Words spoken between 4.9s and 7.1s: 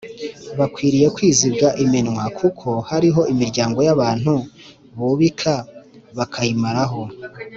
bubika bakayimaraho